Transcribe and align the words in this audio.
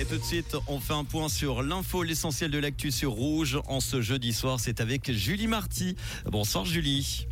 Et 0.00 0.06
tout 0.06 0.16
de 0.16 0.24
suite, 0.24 0.56
on 0.66 0.80
fait 0.80 0.94
un 0.94 1.04
point 1.04 1.28
sur 1.28 1.62
l'info, 1.62 2.02
l'essentiel 2.02 2.50
de 2.50 2.56
l'actu 2.56 2.90
sur 2.90 3.10
Rouge. 3.10 3.60
En 3.66 3.80
ce 3.80 4.00
jeudi 4.00 4.32
soir, 4.32 4.58
c'est 4.58 4.80
avec 4.80 5.12
Julie 5.12 5.46
Marty. 5.46 5.94
Bonsoir 6.24 6.64
Julie. 6.64 7.26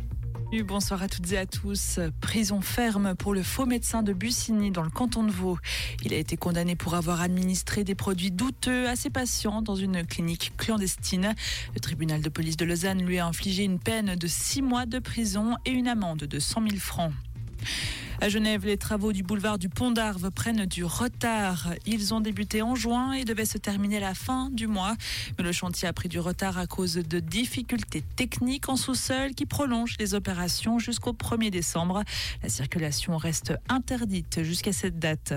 Bonsoir 0.65 1.01
à 1.01 1.07
toutes 1.07 1.31
et 1.31 1.39
à 1.39 1.47
tous. 1.47 1.99
Prison 2.21 2.61
ferme 2.61 3.15
pour 3.15 3.33
le 3.33 3.41
faux 3.41 3.65
médecin 3.65 4.03
de 4.03 4.13
Bussigny 4.13 4.69
dans 4.69 4.83
le 4.83 4.91
canton 4.91 5.23
de 5.23 5.31
Vaud. 5.31 5.57
Il 6.03 6.13
a 6.13 6.17
été 6.17 6.37
condamné 6.37 6.75
pour 6.75 6.93
avoir 6.93 7.21
administré 7.21 7.83
des 7.83 7.95
produits 7.95 8.29
douteux 8.29 8.87
à 8.87 8.95
ses 8.95 9.09
patients 9.09 9.63
dans 9.63 9.75
une 9.75 10.05
clinique 10.05 10.53
clandestine. 10.55 11.33
Le 11.73 11.79
tribunal 11.79 12.21
de 12.21 12.29
police 12.29 12.55
de 12.55 12.65
Lausanne 12.65 13.01
lui 13.03 13.17
a 13.17 13.25
infligé 13.25 13.63
une 13.63 13.79
peine 13.79 14.15
de 14.15 14.27
six 14.27 14.61
mois 14.61 14.85
de 14.85 14.99
prison 14.99 15.55
et 15.65 15.71
une 15.71 15.87
amende 15.87 16.19
de 16.19 16.39
100 16.39 16.67
000 16.67 16.79
francs. 16.79 17.13
À 18.21 18.27
Genève, 18.27 18.65
les 18.65 18.75
travaux 18.75 19.13
du 19.13 19.23
boulevard 19.23 19.57
du 19.57 19.69
Pont 19.69 19.91
d'Arve 19.91 20.29
prennent 20.31 20.65
du 20.65 20.83
retard. 20.83 21.73
Ils 21.85 22.13
ont 22.13 22.19
débuté 22.19 22.61
en 22.61 22.75
juin 22.75 23.13
et 23.13 23.23
devaient 23.23 23.45
se 23.45 23.57
terminer 23.57 23.97
à 23.97 24.01
la 24.01 24.13
fin 24.13 24.49
du 24.49 24.67
mois. 24.67 24.97
Mais 25.37 25.43
le 25.45 25.53
chantier 25.53 25.87
a 25.87 25.93
pris 25.93 26.09
du 26.09 26.19
retard 26.19 26.57
à 26.57 26.67
cause 26.67 26.95
de 26.95 27.19
difficultés 27.21 28.03
techniques 28.17 28.67
en 28.67 28.75
sous-sol 28.75 29.35
qui 29.35 29.45
prolongent 29.45 29.95
les 30.01 30.15
opérations 30.15 30.79
jusqu'au 30.79 31.13
1er 31.13 31.49
décembre. 31.49 32.03
La 32.43 32.49
circulation 32.49 33.15
reste 33.15 33.53
interdite 33.69 34.43
jusqu'à 34.43 34.73
cette 34.73 34.99
date. 34.99 35.33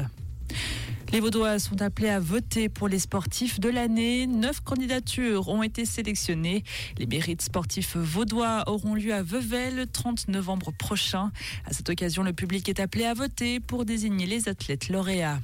Les 1.12 1.20
Vaudois 1.20 1.58
sont 1.58 1.82
appelés 1.82 2.08
à 2.08 2.18
voter 2.18 2.70
pour 2.70 2.88
les 2.88 2.98
sportifs 2.98 3.60
de 3.60 3.68
l'année. 3.68 4.26
Neuf 4.26 4.60
candidatures 4.60 5.50
ont 5.50 5.62
été 5.62 5.84
sélectionnées. 5.84 6.64
Les 6.96 7.04
mérites 7.04 7.42
sportifs 7.42 7.98
vaudois 7.98 8.64
auront 8.66 8.94
lieu 8.94 9.12
à 9.12 9.22
Vevey 9.22 9.72
le 9.72 9.86
30 9.86 10.28
novembre 10.28 10.72
prochain. 10.72 11.30
À 11.66 11.74
cette 11.74 11.90
occasion, 11.90 12.22
le 12.22 12.32
public 12.32 12.66
est 12.70 12.80
appelé 12.80 13.04
à 13.04 13.12
voter 13.12 13.60
pour 13.60 13.84
désigner 13.84 14.24
les 14.24 14.48
athlètes 14.48 14.88
lauréats. 14.88 15.40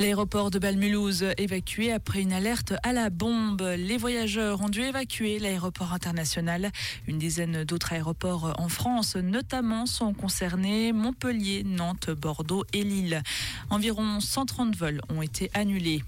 L'aéroport 0.00 0.50
de 0.50 0.58
Balmulhouse 0.58 1.24
évacué 1.38 1.92
après 1.92 2.20
une 2.20 2.32
alerte 2.32 2.74
à 2.82 2.92
la 2.92 3.10
bombe. 3.10 3.62
Les 3.78 3.96
voyageurs 3.96 4.60
ont 4.60 4.68
dû 4.68 4.80
évacuer 4.82 5.38
l'aéroport 5.38 5.92
international. 5.92 6.72
Une 7.06 7.18
dizaine 7.18 7.62
d'autres 7.62 7.92
aéroports 7.92 8.54
en 8.58 8.68
France, 8.68 9.14
notamment, 9.14 9.86
sont 9.86 10.12
concernés. 10.12 10.92
Montpellier, 10.92 11.62
Nantes, 11.64 12.10
Bordeaux 12.10 12.64
et 12.72 12.82
Lille. 12.82 13.22
Environ 13.70 14.18
130 14.18 14.74
vols 14.74 15.00
ont 15.10 15.22
été 15.22 15.48
annulés. 15.54 16.02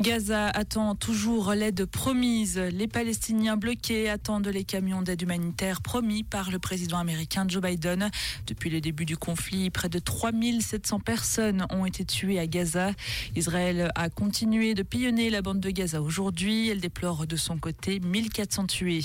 Gaza 0.00 0.48
attend 0.48 0.94
toujours 0.94 1.52
l'aide 1.52 1.84
promise. 1.84 2.56
Les 2.56 2.88
Palestiniens 2.88 3.58
bloqués 3.58 4.08
attendent 4.08 4.48
les 4.48 4.64
camions 4.64 5.02
d'aide 5.02 5.20
humanitaire 5.20 5.82
promis 5.82 6.22
par 6.22 6.50
le 6.50 6.58
président 6.58 6.96
américain 6.96 7.44
Joe 7.46 7.62
Biden. 7.62 8.10
Depuis 8.46 8.70
le 8.70 8.80
début 8.80 9.04
du 9.04 9.18
conflit, 9.18 9.68
près 9.68 9.90
de 9.90 9.98
3700 9.98 11.00
personnes 11.00 11.66
ont 11.68 11.84
été 11.84 12.06
tuées 12.06 12.38
à 12.38 12.46
Gaza. 12.46 12.92
Israël 13.36 13.92
a 13.94 14.08
continué 14.08 14.72
de 14.72 14.82
pillonner 14.82 15.28
la 15.28 15.42
bande 15.42 15.60
de 15.60 15.68
Gaza 15.68 16.00
aujourd'hui. 16.00 16.70
Elle 16.70 16.80
déplore 16.80 17.26
de 17.26 17.36
son 17.36 17.58
côté 17.58 18.00
1400 18.00 18.66
tués. 18.68 19.02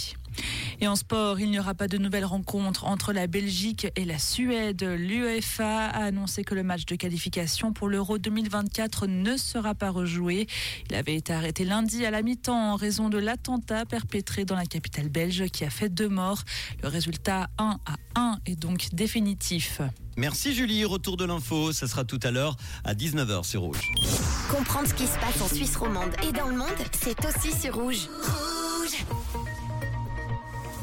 Et 0.81 0.87
en 0.87 0.95
sport, 0.95 1.39
il 1.39 1.51
n'y 1.51 1.59
aura 1.59 1.73
pas 1.73 1.87
de 1.87 1.97
nouvelles 1.97 2.25
rencontres 2.25 2.85
entre 2.85 3.13
la 3.13 3.27
Belgique 3.27 3.87
et 3.95 4.05
la 4.05 4.19
Suède. 4.19 4.83
L'UEFA 4.83 5.87
a 5.87 6.05
annoncé 6.05 6.43
que 6.43 6.55
le 6.55 6.63
match 6.63 6.85
de 6.85 6.95
qualification 6.95 7.73
pour 7.73 7.87
l'Euro 7.87 8.17
2024 8.17 9.07
ne 9.07 9.37
sera 9.37 9.75
pas 9.75 9.89
rejoué. 9.89 10.47
Il 10.89 10.95
avait 10.95 11.15
été 11.15 11.33
arrêté 11.33 11.65
lundi 11.65 12.05
à 12.05 12.11
la 12.11 12.21
mi-temps 12.21 12.73
en 12.73 12.75
raison 12.75 13.09
de 13.09 13.17
l'attentat 13.17 13.85
perpétré 13.85 14.45
dans 14.45 14.55
la 14.55 14.65
capitale 14.65 15.09
belge 15.09 15.45
qui 15.51 15.63
a 15.63 15.69
fait 15.69 15.89
deux 15.89 16.09
morts. 16.09 16.43
Le 16.81 16.89
résultat 16.89 17.49
1 17.57 17.79
à 17.85 18.19
1 18.19 18.39
est 18.45 18.55
donc 18.55 18.89
définitif. 18.93 19.81
Merci 20.17 20.53
Julie, 20.53 20.85
retour 20.85 21.17
de 21.17 21.25
l'info, 21.25 21.73
ça 21.73 21.87
sera 21.87 22.05
tout 22.05 22.19
à 22.23 22.31
l'heure 22.31 22.55
à 22.85 22.93
19h 22.93 23.43
sur 23.43 23.61
Rouge. 23.61 23.91
Comprendre 24.49 24.87
ce 24.87 24.93
qui 24.93 25.07
se 25.07 25.17
passe 25.19 25.41
en 25.41 25.53
Suisse 25.53 25.75
romande 25.75 26.11
et 26.27 26.31
dans 26.31 26.47
le 26.47 26.55
monde, 26.55 26.69
c'est 26.93 27.17
aussi 27.25 27.51
sur 27.51 27.75
Rouge. 27.75 28.07
Rouge 28.07 28.54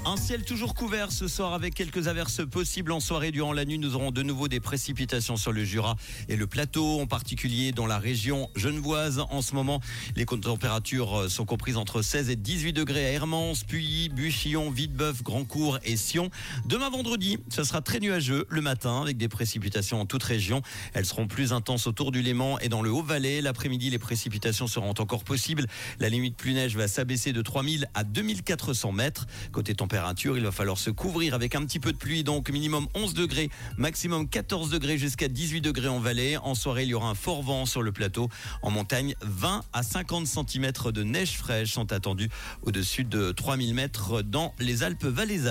un 0.04 0.16
ciel 0.16 0.42
toujours 0.44 0.74
couvert 0.74 1.12
ce 1.12 1.28
soir 1.28 1.54
avec 1.54 1.74
quelques 1.74 2.08
averses 2.08 2.44
possibles 2.44 2.90
en 2.90 2.98
soirée. 2.98 3.30
Durant 3.30 3.52
la 3.52 3.64
nuit, 3.64 3.78
nous 3.78 3.94
aurons 3.94 4.10
de 4.10 4.22
nouveau 4.22 4.48
des 4.48 4.58
précipitations 4.58 5.36
sur 5.36 5.52
le 5.52 5.64
Jura 5.64 5.96
et 6.28 6.36
le 6.36 6.46
plateau, 6.46 7.00
en 7.00 7.06
particulier 7.06 7.70
dans 7.70 7.86
la 7.86 7.98
région 7.98 8.50
genevoise. 8.56 9.24
En 9.30 9.42
ce 9.42 9.54
moment, 9.54 9.80
les 10.16 10.26
températures 10.26 11.20
euh, 11.20 11.28
sont 11.28 11.44
comprises 11.44 11.76
entre 11.76 12.02
16 12.02 12.30
et 12.30 12.36
18 12.36 12.72
degrés 12.72 13.06
à 13.06 13.10
Hermance, 13.10 13.62
Puy, 13.62 14.08
Buchillon, 14.08 14.70
Vitebeuf, 14.70 15.22
Grandcourt 15.22 15.78
et 15.84 15.96
Sion. 15.96 16.30
Demain 16.66 16.90
vendredi, 16.90 17.38
ce 17.48 17.62
sera 17.62 17.80
très 17.80 18.00
nuageux 18.00 18.46
le 18.48 18.60
matin 18.60 19.02
avec 19.02 19.16
des 19.16 19.28
précipitations 19.28 20.00
en 20.00 20.06
toute 20.06 20.24
région. 20.24 20.62
Elles 20.94 21.06
seront 21.06 21.28
plus 21.28 21.52
intenses 21.52 21.86
autour 21.86 22.10
du 22.10 22.22
Léman 22.22 22.58
et 22.58 22.68
dans 22.68 22.82
le 22.82 22.90
Haut-Valais. 22.90 23.40
L'après-midi, 23.40 23.90
les 23.90 23.98
précipitations 24.00 24.66
seront 24.66 24.94
encore 24.98 25.22
possibles. 25.22 25.66
La 26.00 26.08
limite 26.08 26.36
plus 26.36 26.54
neige 26.54 26.76
va 26.76 26.88
s'abaisser 26.88 27.32
de 27.32 27.42
3000 27.42 27.86
à 27.94 28.02
2400 28.02 28.92
mètres. 28.92 29.26
Côté 29.52 29.74
il 30.36 30.42
va 30.42 30.52
falloir 30.52 30.78
se 30.78 30.88
couvrir 30.88 31.34
avec 31.34 31.54
un 31.54 31.64
petit 31.66 31.78
peu 31.78 31.92
de 31.92 31.98
pluie, 31.98 32.24
donc 32.24 32.48
minimum 32.48 32.86
11 32.94 33.12
degrés, 33.12 33.50
maximum 33.76 34.26
14 34.26 34.70
degrés 34.70 34.96
jusqu'à 34.96 35.28
18 35.28 35.60
degrés 35.60 35.88
en 35.88 36.00
vallée. 36.00 36.38
En 36.38 36.54
soirée, 36.54 36.84
il 36.84 36.88
y 36.88 36.94
aura 36.94 37.10
un 37.10 37.14
fort 37.14 37.42
vent 37.42 37.66
sur 37.66 37.82
le 37.82 37.92
plateau. 37.92 38.28
En 38.62 38.70
montagne, 38.70 39.14
20 39.20 39.62
à 39.72 39.82
50 39.82 40.26
cm 40.26 40.72
de 40.92 41.02
neige 41.02 41.36
fraîche 41.36 41.72
sont 41.72 41.92
attendus 41.92 42.30
au-dessus 42.62 43.04
de 43.04 43.32
3000 43.32 43.74
mètres 43.74 44.22
dans 44.22 44.54
les 44.58 44.82
Alpes 44.82 45.04
valaisannes. 45.04 45.50